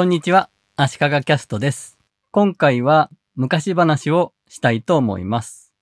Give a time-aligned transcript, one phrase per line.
[0.00, 1.98] こんにちは、足利キャストです。
[2.30, 5.74] 今回は昔話をしたいと思います。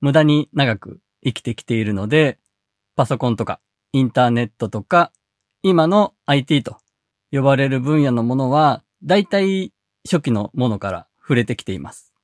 [0.00, 2.38] 無駄に長く生きてきているので、
[2.96, 3.60] パソコンとか
[3.92, 5.12] インターネットとか、
[5.62, 6.78] 今の IT と
[7.30, 9.74] 呼ばれる分野のものは、だいたい
[10.10, 12.14] 初期のものから触れてきています。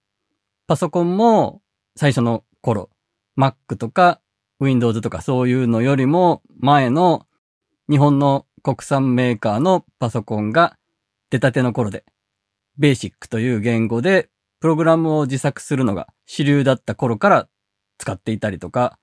[0.66, 1.60] パソコンも
[1.96, 2.88] 最初の頃、
[3.36, 4.22] Mac とか
[4.58, 7.26] Windows とかそういうのよりも前の
[7.90, 10.78] 日本の国産メーカーのパソコンが
[11.30, 12.04] 出たての頃で、
[12.78, 14.28] ベーシックという言語で
[14.60, 17.48] プログラムを自作するのが主流だった頃から
[17.98, 18.98] 使っていたりとか、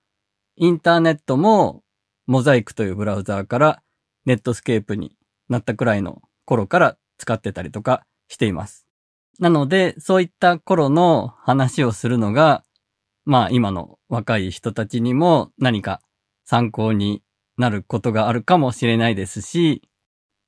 [0.55, 1.83] インターネットも
[2.27, 3.81] モザイクというブラウザーから
[4.25, 5.15] ネットスケープに
[5.49, 8.87] なったくらいの頃から使ってたりとかしています。
[9.39, 12.63] なので、そういった頃の話をするのが、
[13.25, 16.01] まあ今の若い人たちにも何か
[16.45, 17.23] 参考に
[17.57, 19.81] なることがあるかもしれないですし、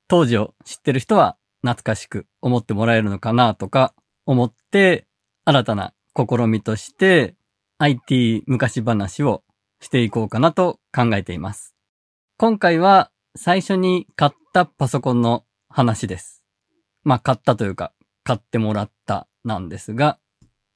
[0.08, 3.92] 当時を知ってる人は懐かしく思ってもらえるのかなとか
[4.24, 5.06] 思って、
[5.44, 7.34] 新たな試みとして
[7.78, 9.42] IT 昔話を
[9.80, 11.74] していこうかなと考えています。
[12.38, 16.44] 今回は最初に買ったパソコンの話です。
[17.02, 20.18] まあ買ったというか買ってもらったなんですが、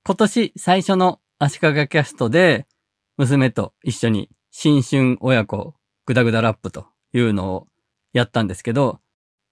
[0.05, 2.67] 今年最初の足利キャストで
[3.17, 5.75] 娘と一緒に新春親子
[6.07, 7.67] グダグダラップというのを
[8.13, 8.99] やったんですけど、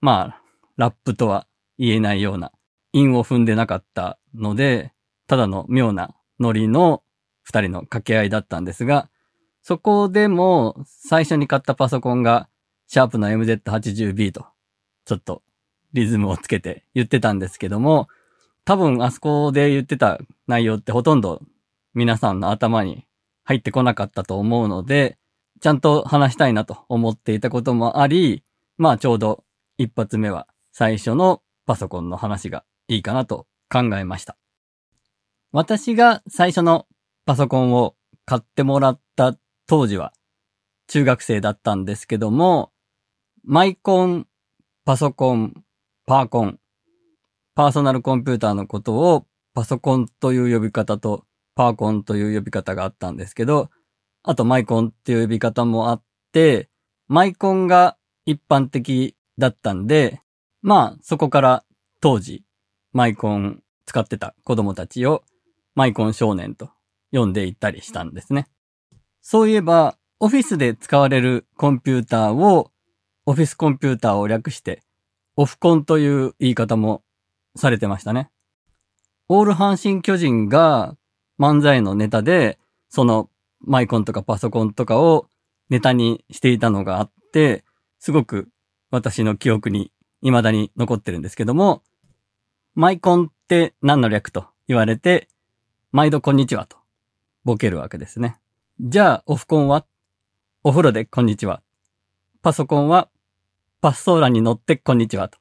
[0.01, 0.43] まあ、
[0.79, 2.53] ラップとは言えないような
[2.93, 4.93] 韻を踏んでなかったので、
[5.27, 7.03] ただの妙なノリの
[7.43, 9.11] 二人の掛け合いだったんですが、
[9.63, 12.49] そこでも最初に買ったパソコンが
[12.87, 14.47] シャープの MZ80B と、
[15.05, 15.43] ちょっと
[15.93, 18.09] リズムをつけて言ってたんですけども、
[18.65, 21.43] 多分あそこで言ってた内容ってほとんど
[21.93, 23.05] 皆さんの頭に
[23.43, 25.19] 入ってこなかったと思うので、
[25.61, 28.45] ちゃんと話したいなと思っていたこともあり、
[28.77, 29.43] まあちょうど
[29.77, 30.47] 一発目は
[30.79, 34.37] 最初のパソコンの話がいいかなと考えました。
[35.51, 36.87] 私が最初の
[37.27, 40.13] パソコンを買ってもらった当時は
[40.87, 42.71] 中学生だったんですけども、
[43.43, 44.29] マイコン、
[44.85, 45.65] パソコン、
[46.07, 46.61] パーコン、
[47.57, 51.25] パーソナルコンピューターのことをパソコンという呼び方と
[51.57, 53.69] パーコンという呼び方があったんですけど、
[54.23, 56.03] あとマイコンっていう呼び方もあっ
[56.33, 56.69] て、
[57.09, 57.97] マイコンが
[58.27, 60.23] 一般的だったんで、
[60.63, 61.65] まあそこから
[62.01, 62.45] 当時
[62.93, 65.25] マイコン使ってた子供たちを
[65.75, 66.71] マイコン少年と
[67.13, 68.49] 呼んでいったりしたんですね。
[69.23, 72.73] そういえば、オフィスで使われるコンピューターを
[73.27, 74.83] オフィスコンピューターを略して
[75.37, 77.05] オフコンという言い方も
[77.55, 78.31] されてましたね。
[79.29, 80.97] オール阪神巨人が
[81.39, 82.59] 漫才のネタで、
[82.89, 83.31] その
[83.61, 85.29] マイコンとかパソコンとかを
[85.71, 87.65] ネタにしていたのがあって、
[88.01, 88.49] すごく
[88.91, 89.93] 私の記憶に
[90.23, 91.83] 未だに残ってるんですけども、
[92.75, 95.29] マイコンって何の略と言われて、
[95.93, 96.77] 毎度こんにちはと
[97.45, 98.39] ボケるわけですね。
[98.81, 99.87] じゃあ、オフコンは
[100.65, 101.63] お風呂でこんにちは。
[102.43, 103.09] パソコンは
[103.81, 105.39] パッソーラに乗ってこんにちはと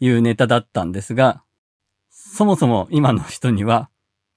[0.00, 1.42] いうネタだったんですが、
[2.10, 3.90] そもそも今の人には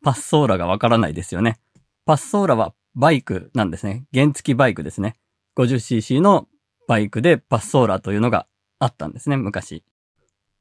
[0.04, 1.60] パッソーラがわからないですよね。
[2.06, 4.06] パッソーラはバイクなんですね。
[4.14, 5.18] 原付バイクですね。
[5.58, 6.48] 50cc の
[6.88, 8.48] バイクでパッソーラというのが
[8.84, 9.84] あったんですね、昔。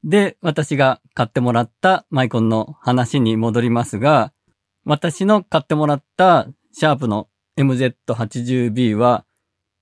[0.03, 4.31] で、私が買ってもらったマイコンの話に戻りますが、
[4.85, 9.25] 私の買ってもらったシャープの MZ80B は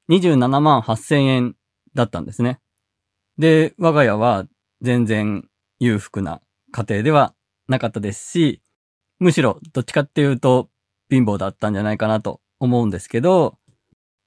[0.10, 1.56] 27万8000円
[1.94, 2.60] だったんですね。
[3.38, 4.46] で、我が家は
[4.82, 5.48] 全然
[5.80, 6.42] 裕福な
[6.72, 7.36] 家庭では
[7.68, 8.62] なかったですし、
[9.20, 10.70] むしろどっちかっていうと
[11.10, 13.58] 貧乏だったんじゃないかなと思うんですけど、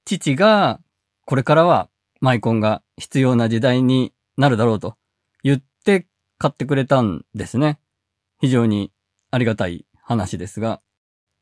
[0.05, 0.79] 父が
[1.25, 1.89] これからは
[2.25, 4.95] マイコンが必要な時代になるだろうと
[5.43, 6.07] 言って
[6.39, 7.79] 買ってくれたんですね。
[8.41, 8.91] 非常に
[9.29, 10.81] ありがたい話ですが、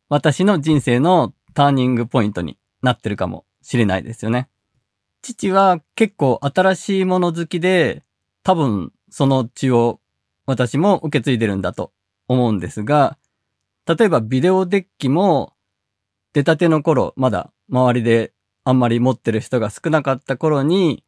[0.10, 4.50] 私の人生のターニングポイントになってるかもしれないですよね。
[5.22, 8.04] 父は結構新しいもの好きで、
[8.44, 10.02] 多分その血を
[10.46, 11.94] 私も受け継いでるんだと
[12.28, 13.18] 思うんですが、
[13.88, 15.54] 例えばビデオデッキも
[16.34, 18.33] 出たての頃、まだ周りで
[18.66, 21.04] あんまり持ってる人が少なかった頃に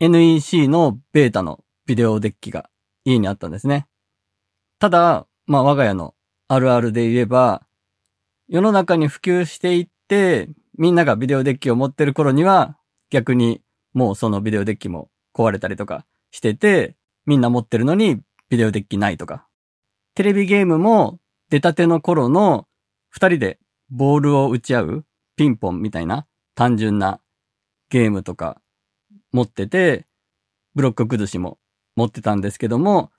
[0.00, 2.68] NEC のベータのビデオデッキが
[3.04, 3.86] 家にあったんですね。
[4.78, 6.14] ただ、まあ我が家の
[6.48, 7.62] あるあるで言えば、
[8.48, 12.76] 世の中に普及していって、みんながビデオデッキを持ってる頃には、
[13.10, 13.62] 逆に
[13.94, 18.20] もうそのビデオデッキも壊れたりとかしてて、みんな持ってるのに
[18.50, 19.46] ビデオデッキないとか。
[20.14, 21.18] テレビゲームも
[21.50, 22.66] 出たての頃の
[23.08, 23.58] 二人で
[23.88, 25.06] ボールを打ち合う
[25.36, 26.26] ピンポンみたいな
[26.56, 27.20] 単純な
[27.90, 28.60] ゲームとか
[29.30, 30.06] 持ってて、
[30.74, 31.58] ブロック崩しも
[31.94, 33.12] 持ってたんですけども、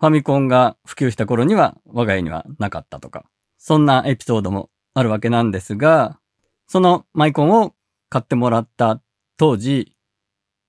[0.00, 3.24] ファミコンが普及した頃には我が家にはなかったとか、
[3.58, 6.18] そんなエピソードもあるわけなんですが、
[6.66, 7.74] そのマイコンを
[8.08, 9.00] 買ってもらった
[9.36, 9.96] 当時、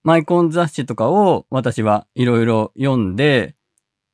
[0.03, 3.55] マイコン雑誌とかを私はいろいろ読んで、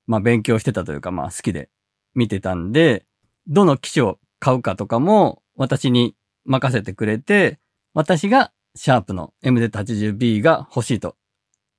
[0.07, 1.69] まあ勉強してたというかまあ好きで
[2.15, 3.05] 見てたんで、
[3.47, 6.15] どの機種を買うかとかも私に
[6.45, 7.59] 任せてくれて、
[7.93, 11.15] 私がシャープの MZ80B が欲しいと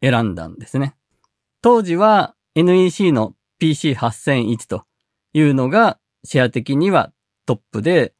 [0.02, 0.94] 選んだんですね。
[1.62, 4.84] 当時は NEC の PC8001 と
[5.32, 7.12] いうのがシェア的には
[7.46, 8.14] トップで、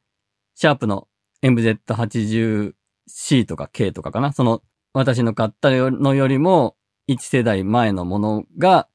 [0.55, 1.07] シャープの
[1.43, 4.33] MZ80C とか K とかかな。
[4.33, 4.61] その
[4.93, 6.75] 私の買ったのよりも
[7.09, 8.87] 1世代前のものが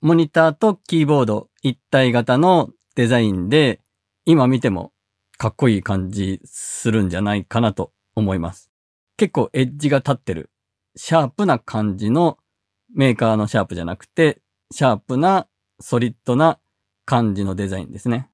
[0.00, 3.80] モニターとキーボード一体型のデザインで、
[4.24, 4.92] 今見ても
[5.36, 8.70] かっこいい感じするんじゃないかなと思います。
[9.16, 10.50] 結構エッジが立ってる、
[10.94, 12.38] シャープな感じの
[12.94, 14.40] メーカーのシャープじゃなくて、
[14.70, 15.48] シャープな
[15.80, 16.60] ソリッドな
[17.04, 18.30] 感じのデザインですね。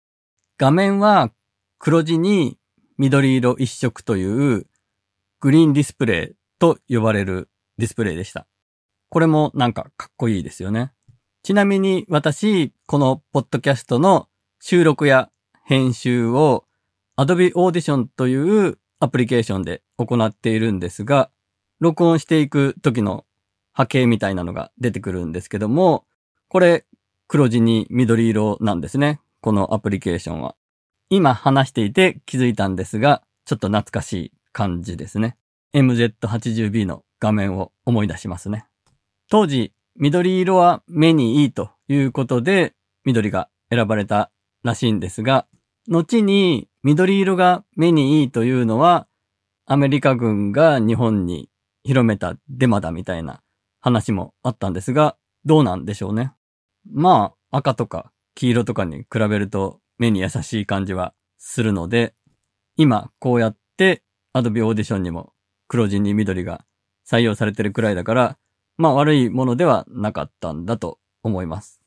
[0.59, 1.33] 画面は
[1.79, 2.59] 黒地に
[2.99, 4.67] 緑色一色という
[5.41, 8.46] グリーンディスプレイと呼ばれるディスプレイでした。
[9.08, 10.93] これもなんかかっこいいですよね。
[11.43, 14.28] ちなみに私、このポッドキャストの
[14.61, 15.31] 収録や
[15.64, 16.64] 編集を
[17.17, 21.31] Adobe Audition というアプリケーションで行っているんですが、
[21.81, 23.25] 録音していく時の
[23.73, 26.05] 波形みたいなのが出てくるんですけども、
[26.49, 26.84] これ
[27.28, 29.20] 黒地に緑色なんですね。
[29.40, 30.56] このアプリケーションは。
[31.11, 35.37] 今話していて気づいたんですが、ちょっと懐かしい感じですね。
[35.75, 38.66] MZ80B の画面を思い出しますね。
[39.28, 42.74] 当時、緑色は目にいいということで、
[43.04, 44.30] 緑が選ばれた
[44.62, 45.46] らしいんですが、
[45.88, 49.06] 後に緑色が目にいいというのは、
[49.64, 51.48] アメリカ軍が日本に
[51.82, 53.42] 広めたデマだみたいな
[53.80, 56.32] 話もあったんですが、どうなんでしょうね。
[56.90, 62.14] まあ、赤とか黄色とかに比べると目に優しい感じはするので、
[62.76, 64.02] 今こうやって
[64.34, 65.32] Adobe Audition にも
[65.68, 66.65] 黒地に緑が
[67.08, 68.38] 採用されてるくらいだから、
[68.76, 71.81] まあ悪いものではなかったんだと思います。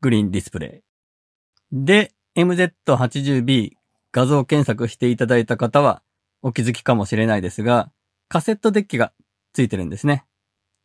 [0.00, 1.84] グリーンディスプレイ。
[1.84, 3.72] で、MZ80B
[4.12, 6.02] 画像検索していただいた方は
[6.42, 7.90] お気づきかもしれないですが、
[8.28, 9.12] カセットデッキが
[9.52, 10.24] ついてるんですね。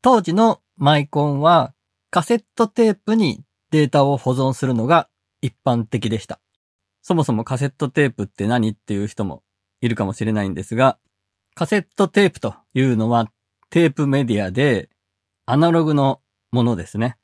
[0.02, 1.74] 当時のマイコンは
[2.12, 5.10] カセットテープにデータを保存するのが
[5.42, 6.40] 一般的でした。
[7.02, 9.44] そもそもカセットテープって何っていう人も
[9.82, 10.98] いるかもしれないんですが、
[11.56, 13.30] カセットテープというのは
[13.70, 14.90] テープメディアで
[15.46, 16.22] アナログの
[16.52, 17.18] ものですね。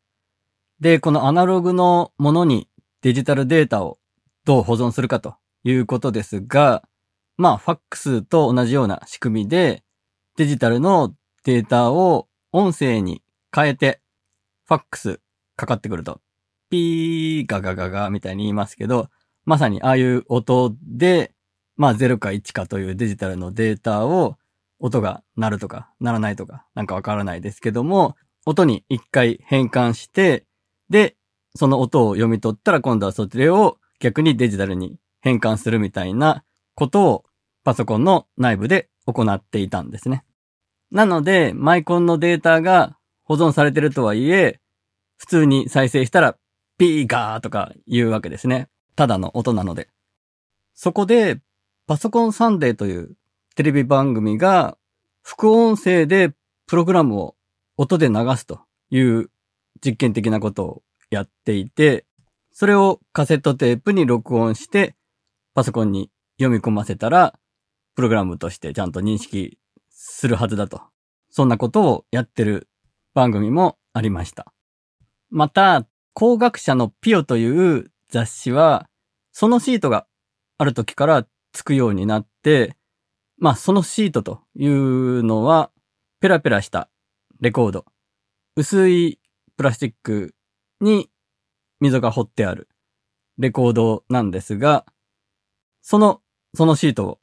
[0.80, 2.68] で、このアナログのものに
[3.02, 3.98] デジタルデータを
[4.46, 6.84] どう保存するかということですが、
[7.38, 9.84] まあ、ファックスと同じような仕組みで、
[10.38, 13.24] デジタルのデータを音声に
[13.54, 14.02] 変えて、
[14.66, 15.20] ファックス
[15.56, 16.22] かかってくると、
[16.70, 19.10] ピーガガガガみたいに言いますけど、
[19.46, 21.34] まさにああいう音で、
[21.78, 24.38] まあ0か1かというデジタルのデータを
[24.80, 28.16] 音が鳴るとか鳴らないとかなんかわからないですけども、
[28.46, 30.46] 音に一回変換して、
[30.90, 31.16] で、
[31.56, 36.44] その音を読み取ったら今度はそれを逆にデジタルに変換するみたいな
[36.76, 37.26] ことを
[37.64, 40.24] パソコンの内部で行っていたんですね。
[40.92, 44.60] なので、マイコンのデータが保存されてるとはいえ、
[45.18, 46.38] 普通に再生したら
[46.78, 48.68] ピーガーとか言うわけですね。
[48.96, 49.90] ただの音なので。
[50.74, 51.40] そこで、
[51.88, 53.16] パソコンサンデーという
[53.56, 54.78] テレビ番組が
[55.22, 56.34] 副音声で
[56.68, 57.36] プログラムを
[57.78, 58.60] 音で流すと
[58.90, 59.30] いう
[59.84, 62.06] 実験的なことをやっていて、
[62.52, 64.96] それをカセットテープに録音して
[65.54, 67.34] パソコンに読み込ませたら、
[67.96, 69.58] プログラムとしてちゃんと認識
[69.90, 70.82] するはずだと。
[71.30, 72.68] そんなことをやってる
[73.14, 74.54] 番組もありました。
[75.30, 78.90] また、工学者のピオという雑誌は、
[79.32, 80.08] そのシートが
[80.58, 82.76] ある時からつくようになって、
[83.38, 85.72] まあそのシートというのは、
[86.20, 86.90] ペラペラした
[87.42, 87.86] レコード。
[88.56, 89.20] 薄い
[89.58, 90.34] プラスチック
[90.80, 91.10] に
[91.80, 92.70] 溝が彫ってある。
[93.38, 94.86] レコードなんですが、
[95.82, 96.22] その、
[96.54, 97.20] そのシートを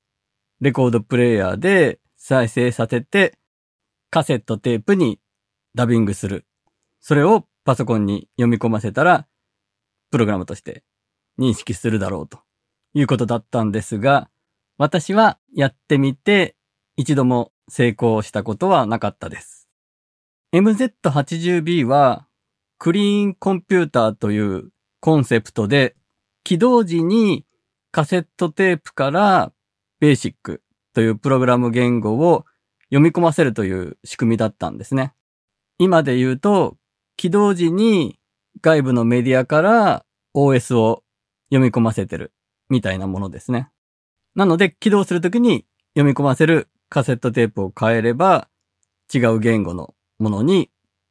[0.61, 3.39] レコードプレイヤーで再生させて、
[4.11, 5.19] カセットテープに
[5.75, 6.47] ダビングする。
[7.01, 9.27] それをパソコンに読み込ませたら、
[10.11, 10.85] プログラムとして
[11.39, 12.41] 認識するだろうと
[12.93, 14.29] いうことだったんですが、
[14.77, 16.57] 私はやってみて
[16.97, 19.69] 一度も成功したことはなかったです。
[20.55, 22.27] MZ80B は
[22.79, 25.97] クリーンコンピューターというコンセプトで
[26.45, 27.45] 起動時に
[27.91, 29.53] カセットテープから
[30.01, 30.63] ベーシック
[30.95, 32.45] というプログラム言語を
[32.87, 35.15] 読み込ませるという仕組みだったんですね。
[35.79, 36.77] 今で言うと、
[37.17, 38.19] 起動時に
[38.61, 40.05] 外部のメディアから
[40.35, 41.03] OS を
[41.47, 42.33] 読み込ませてる
[42.69, 43.72] みたいなものですね。
[44.35, 48.49] なので起動するときに読み込ませるカセットテープを変えれば
[49.13, 50.71] 違う言語のものに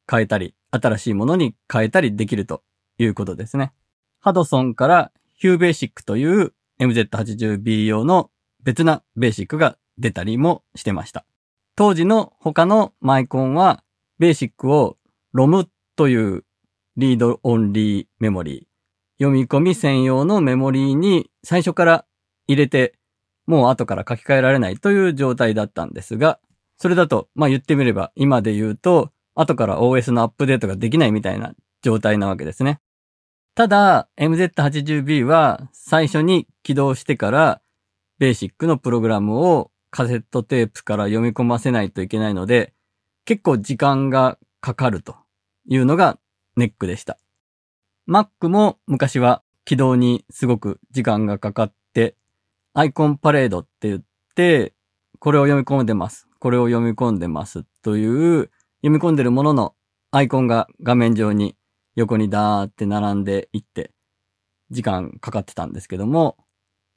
[0.09, 2.63] 変えたり、新しいものに変えたりできると
[2.97, 3.73] いうことですね。
[4.19, 8.31] ハドソンからヒューベーシックという MZ80B 用の
[8.63, 11.25] 別なベーシックが出たりもしてました。
[11.75, 13.83] 当時の他のマイコンは
[14.19, 14.97] ベーシックを
[15.33, 16.43] ROM という
[16.97, 22.05] リードオンリーメモリー、読み込み専用のメモリーに最初から
[22.47, 22.95] 入れて、
[23.51, 26.39] もう後から書き換えられないという状態だったんですが、
[26.77, 32.79] それだと、まあ言ってみれば今で言うと、後から OS のアップデートができないみたいな状態なわけですね。
[33.53, 37.61] ただ、MZ80B は最初に起動してから
[38.19, 42.73] ベーシックのプログラムをカセットテープから読み込ませないといけないので、
[43.25, 45.17] 結構時間がかかると
[45.67, 46.17] いうのが
[46.55, 47.17] ネックでした。
[48.07, 51.73] Mac も昔は起動にすごく時間がかかっ、
[52.73, 54.01] アイコンパレードって言っ
[54.33, 54.73] て、
[55.19, 56.27] これを読み込んでます。
[56.39, 58.49] これを読み込んでますという
[58.81, 59.75] 読み込んでるものの
[60.11, 61.55] アイコンが画面上に
[61.95, 63.91] 横にダーって並んでいって
[64.71, 66.37] 時間かかってたんですけども、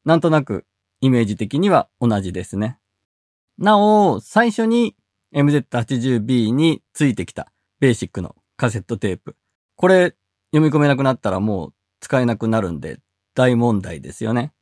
[0.04, 0.64] なんとなく
[1.00, 2.78] イメージ的には同じですね。
[3.59, 4.97] なお、最初に
[5.35, 9.37] MZ80B についてきたベーシックのカセットテープ。
[9.76, 10.14] これ
[10.52, 13.00] 読み込めなくなったらもう使えなくなるんで
[13.35, 14.52] 大問題ですよね。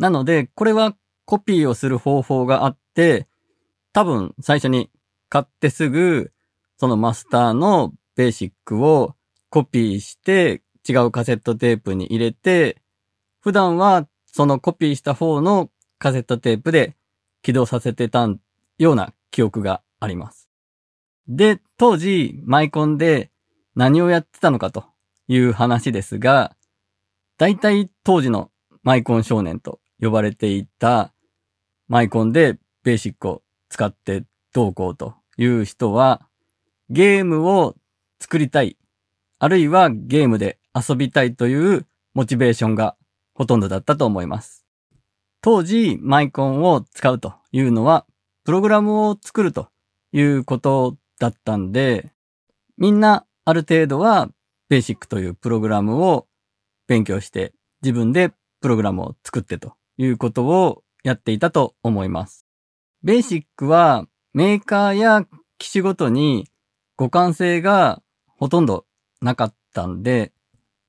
[0.00, 3.28] なので、これはコピーをする方法があって、
[3.92, 4.90] 多分最初に
[5.28, 6.32] 買ってすぐ
[6.78, 9.14] そのマスターのベーシックを
[9.50, 12.80] コピーして違うカセットテープに入れて、
[13.40, 16.96] 普段はそのコピーした方のカセットテープで
[17.42, 18.26] 起動させてた
[18.78, 20.48] ような記憶があります。
[21.28, 23.30] で、当時、マイコンで
[23.76, 24.86] 何をやってたのかと
[25.28, 26.56] いう話ですが、
[27.36, 28.50] 大体当時の
[28.82, 31.12] マイコン少年と呼ばれていた
[31.88, 36.22] マイコンでベーシックを使ってどうこうという人は、
[36.88, 37.76] ゲームを
[38.20, 38.76] 作りたい、
[39.38, 42.96] あるいはゲームで遊びたいというモチベーションが
[43.34, 44.66] ほとんどだったと思います。
[45.40, 48.06] 当時、マイコンを使うというのは、
[48.44, 49.68] プログラムを作ると
[50.12, 52.12] いうことだったんで、
[52.76, 54.30] みんなある程度は
[54.68, 56.26] ベーシックというプログラムを
[56.86, 57.52] 勉強して
[57.82, 62.46] 自分でプログラムを作ってということをやっていたと思います。
[63.02, 65.26] ベーシックはメーカーや
[65.58, 66.48] 機種ごとに
[66.96, 68.86] 互換性がほとんど
[69.20, 70.32] なかったんで、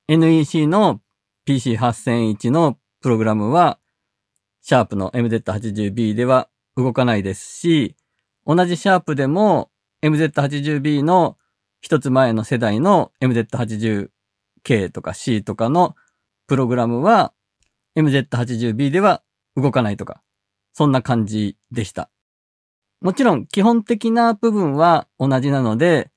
[0.07, 1.01] NEC の
[1.45, 3.79] PC8001 のプログラムは、
[4.61, 7.97] シャープの MZ80B では動かないですし、
[8.45, 9.71] 同じシャープでも
[10.03, 11.37] MZ80B の
[11.81, 15.95] 一つ前の世代の MZ80K とか C とかの
[16.47, 17.33] プログラムは
[17.97, 19.23] MZ80B では
[19.55, 20.21] 動かないとか、
[20.73, 22.09] そんな感じでした。
[23.01, 26.11] もちろん基本的な部分は同じなので、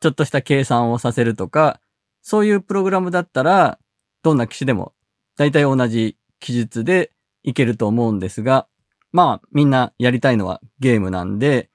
[0.00, 1.80] ちょっとした計算をさせるとか、
[2.22, 3.78] そういうプログラムだったら、
[4.22, 4.92] どんな機種でも
[5.36, 7.12] 大体同じ記述で
[7.42, 8.66] いけると思うんですが、
[9.12, 11.70] まあみんなやりたいのはゲームなんで、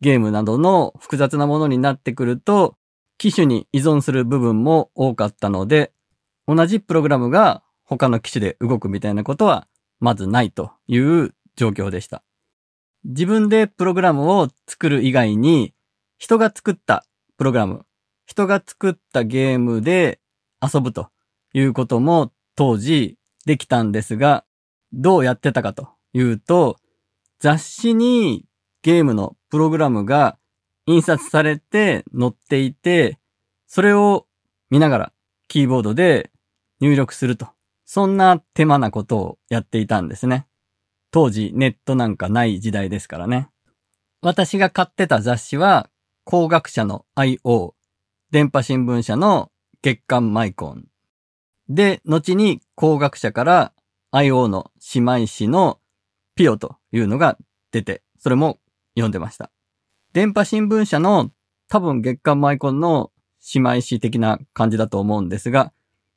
[0.00, 2.76] ゲームなどの複雑なものになってくると、
[3.18, 5.92] 機種に依存する部分も多かったので、
[6.46, 9.68] 同じプログラムが他の機種で動くみたいなことは
[10.00, 12.22] まずないという状況でした。
[13.04, 15.74] 自分でプログラムを作る以外に、
[16.18, 17.04] 人が作った
[17.36, 17.84] プログラム、
[18.26, 20.20] 人が作ったゲームで
[20.62, 21.08] 遊ぶと
[21.52, 24.44] いうことも当時できたんですが、
[24.92, 26.78] どうやってたかというと、
[27.40, 28.46] 雑誌に
[28.82, 30.38] ゲームのプログラムが
[30.86, 33.18] 印刷されて載っていて、
[33.66, 34.26] それを
[34.70, 35.12] 見ながら
[35.48, 36.30] キーボードで
[36.80, 37.48] 入力すると。
[37.84, 40.46] そんな手間なことをやっていたんですね。
[41.10, 43.48] 当時ネットなんかない時代ですからね。
[44.20, 45.90] 私が買ってた雑誌は
[46.24, 47.74] 工学者の IO、
[48.30, 49.50] 電波新聞社の
[49.82, 50.86] 月刊マイコン
[51.68, 53.72] で、後に工学者から
[54.12, 55.78] IO の姉妹誌の
[56.34, 57.38] ピオというのが
[57.70, 58.58] 出て、それも
[58.94, 59.50] 読んでました。
[60.12, 61.30] 電波新聞社の
[61.68, 63.10] 多分月刊マイコンの
[63.54, 65.72] 姉妹誌的な感じだと思うんですが、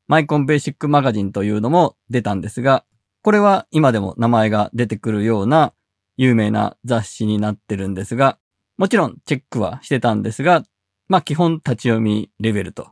[0.07, 2.85] マイコンベーシックマガジンというのも出たんですが、
[3.21, 5.73] これは今でも名前が出てくるような
[6.15, 8.39] 有名な雑誌になってるんですが、
[8.77, 10.63] もちろんチェックはしてたんですが、
[11.09, 12.91] まあ基本立ち読みレベルと、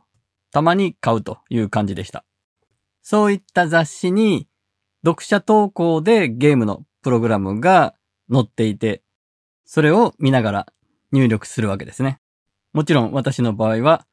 [0.52, 2.24] たまに買うという感じでした。
[3.02, 4.46] そういった雑誌に
[5.04, 7.94] 読者投稿でゲームのプログラムが
[8.30, 9.02] 載っていて、
[9.64, 10.66] それを見ながら
[11.12, 12.20] 入力するわけですね。
[12.74, 14.06] もちろん私の場合は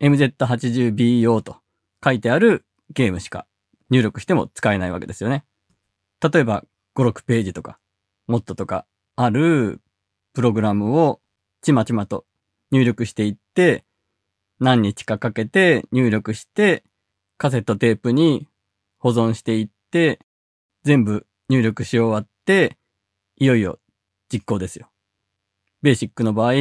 [0.00, 1.63] MZ80B 用と
[2.04, 3.46] 書いてあるゲームしか
[3.88, 5.44] 入力しても使えないわけですよね。
[6.20, 7.78] 例えば5、6ページとか、
[8.26, 9.80] もっととかある
[10.34, 11.20] プログラムを
[11.62, 12.26] ちまちまと
[12.70, 13.84] 入力していって、
[14.60, 16.84] 何日かかけて入力して、
[17.38, 18.48] カセットテープに
[18.98, 20.20] 保存していって、
[20.82, 22.76] 全部入力し終わって、
[23.36, 23.78] いよいよ
[24.30, 24.90] 実行ですよ。
[25.82, 26.52] ベーシックの場合、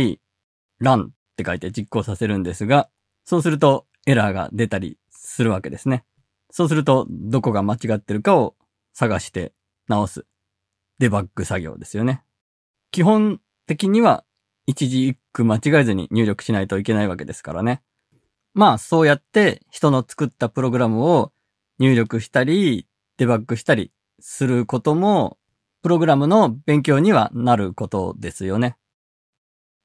[0.82, 2.90] run って書いて実行させるんですが、
[3.26, 4.98] そうするとエラーが出たり
[5.34, 6.06] するわけですね。
[6.52, 8.56] そうすると、どこが間違ってるかを
[8.94, 9.54] 探して
[9.88, 10.28] 直す。
[11.00, 12.24] デバッグ作業ですよね。
[12.92, 14.24] 基本的には
[14.68, 17.82] 一字一句間違えずに入力しないといけないわけですからね。
[18.54, 21.32] まあ、そうやって人の作ったプログラムを
[21.80, 22.88] 入力したり、
[23.18, 25.40] デバッグしたりすることも、
[25.82, 28.78] プログラムの勉強にはなることですよね。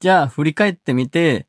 [0.01, 1.49] じゃあ、振り返ってみて、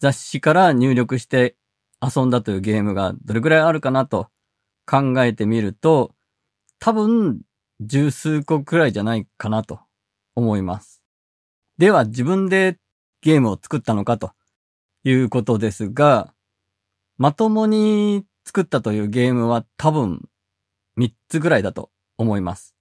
[0.00, 1.56] 雑誌から入力して
[2.00, 4.28] 遊んだというゲームがどれくらいあるかなと
[4.86, 6.14] 考えてみると、
[6.78, 7.40] 多分、
[7.80, 9.80] 十数個くらいじゃないかなと
[10.34, 11.02] 思います。
[11.78, 12.78] では、自分で
[13.20, 14.32] ゲームを作ったのかと
[15.04, 16.32] いうことですが、
[17.18, 20.28] まともに作ったというゲームは多分
[20.98, 22.74] 3つぐらいだと思います。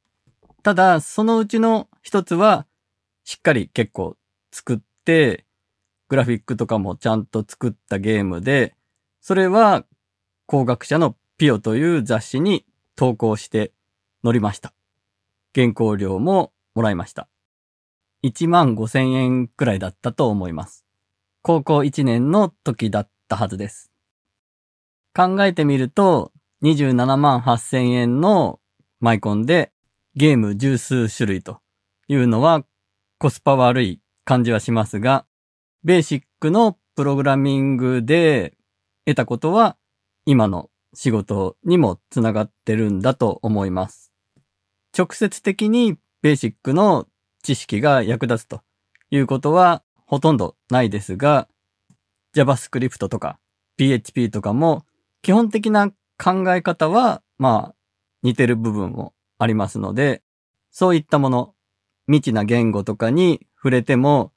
[0.61, 2.65] ただ、そのうちの一つは、
[3.23, 4.17] しっかり結構
[4.51, 5.45] 作って、
[6.07, 8.75] グラフィックとかもちゃんと作ったゲームで、
[9.27, 9.85] それは
[10.45, 12.63] 工学者のピオという雑誌に
[12.95, 13.71] 投稿して
[14.23, 14.71] 載りました。
[15.55, 17.27] 原稿料ももらいました。
[18.23, 20.85] 1万5千円くらいだったと思います。
[21.41, 23.89] 高校1年の時だったはずです。
[25.15, 28.59] 考えてみると、27万8千円の
[28.99, 29.71] マイコンで
[30.15, 31.61] ゲーム十数種類と
[32.07, 32.63] いうのは
[33.17, 35.25] コスパ悪い感じはしますが、
[35.83, 38.55] ベーシックのプログラミングで
[39.05, 39.77] 得たことは
[40.25, 44.11] 今の仕事にもつながってるんだと思います。
[44.97, 47.07] 直接的にベーシックの
[47.43, 48.61] 知識が役立つと
[49.11, 51.47] いうことはほとんどないですが、
[52.33, 53.39] JavaScript とか
[53.77, 54.85] PHP とかも
[55.21, 57.75] 基本的な考え方はまあ
[58.23, 60.21] 似てる部分もありますので、
[60.71, 61.53] そういったもの、
[62.07, 64.31] 未知な言語とかに触れても、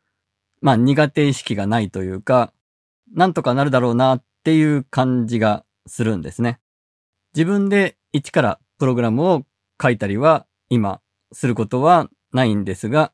[0.60, 2.52] まあ苦手意識がないというか、
[3.14, 6.58] なんとかなるだろうなっていう感じがするんですね。
[7.34, 9.42] 自分で一からプログラムを
[9.80, 13.12] 書いたりは今することはないんですが、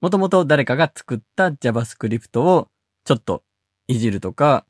[0.00, 2.68] もともと誰かが作った JavaScript を
[3.04, 3.42] ちょっと
[3.88, 4.64] いじるとか、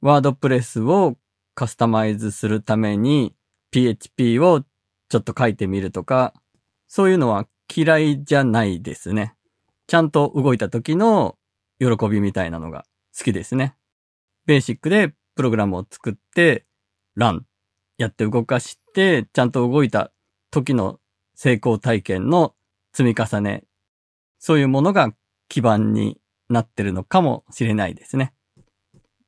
[0.00, 1.18] ワードプレスを
[1.54, 3.34] カスタマイズするために
[3.72, 4.62] PHP を
[5.10, 6.32] ちょっと書いてみるとか、
[6.88, 7.46] そういうのは
[7.76, 9.34] 嫌いじゃないですね。
[9.86, 11.36] ちゃんと動いた時の
[11.78, 13.76] 喜びみたいなのが好きですね。
[14.46, 16.66] ベーシックでプログラムを作って、
[17.14, 17.46] ラン
[17.98, 20.10] やって動かして、ちゃんと動いた
[20.50, 20.98] 時の
[21.34, 22.54] 成功体験の
[22.92, 23.64] 積み重ね、
[24.38, 25.12] そういうものが
[25.48, 26.18] 基盤に
[26.48, 28.32] なってるのかもしれないですね。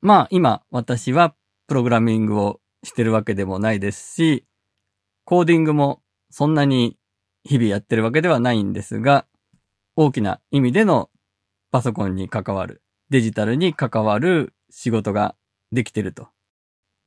[0.01, 1.35] まあ今私は
[1.67, 4.47] プログラミングをしてるわけでもないですし、
[5.25, 6.97] コーディングもそんなに
[7.45, 9.27] 日々やってるわけではないんですが、
[9.97, 11.11] 大きな意味での
[11.71, 15.35] パソコンに関わる、デジタルに関わる仕事が
[15.73, 16.29] できてると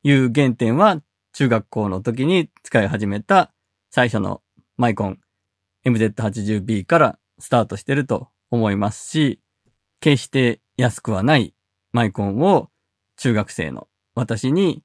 [0.04, 1.02] いう原点は
[1.34, 3.54] 中学校の時に使い始めた
[3.89, 4.41] 最初の
[4.78, 5.19] マイコン
[5.86, 9.39] MZ80B からスタートしてると思いますし、
[10.00, 11.54] 決して安くはない
[11.91, 12.69] マイコンを
[13.17, 14.84] 中学生の私に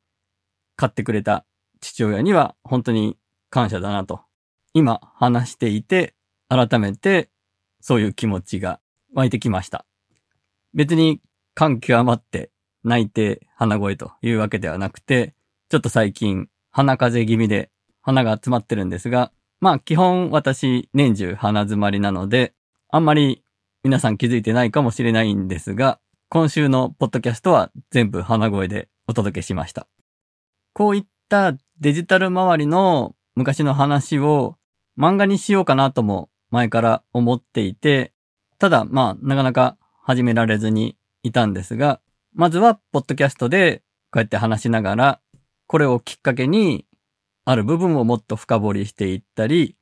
[0.77, 1.45] 買ってくれた
[1.81, 3.17] 父親には本当に
[3.51, 4.21] 感謝だなと。
[4.75, 6.15] 今話していて
[6.49, 7.31] 改めて
[7.81, 8.81] そういう気持ちが
[9.15, 9.87] 湧いてきました。
[10.75, 11.21] 別に
[11.55, 12.51] 感極まって
[12.87, 15.35] 泣いて鼻声というわけではなくて、
[15.69, 17.71] ちょっと最近鼻風邪気味で
[18.01, 22.55] 鼻が詰まってるんですが、まあ基本私年中鼻詰まりなので、
[22.89, 23.43] あんまり
[23.83, 29.89] 皆さん気づいてないかもしれないんですが、今週のポッドキャストは全部鼻声でお届けしました。
[30.73, 34.57] こういったデジタル周りの昔の話を
[34.97, 38.13] 漫画にしようかなとも前から思っていて、
[38.61, 42.01] ただまあなかなか始められずにいたんですが、
[42.39, 45.21] まずはポッドキャストでこうやって話しながら、
[45.67, 46.85] これをきっかけに
[47.47, 49.75] ある部分をもっと深掘りしていったり、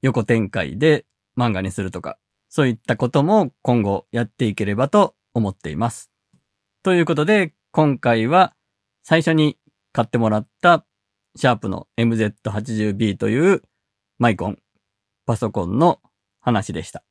[0.00, 1.04] 横展開で
[1.36, 2.16] 漫画にするとか、
[2.48, 6.10] そういったことも今後やっていければと思っています。
[6.82, 8.54] ということで、今回は
[9.02, 9.58] 最初に
[9.92, 10.86] 買ってもらった
[11.36, 13.62] シャープの MZ80B という
[14.18, 14.58] マイコン、
[15.26, 16.00] パソコンの
[16.40, 17.04] 話でした。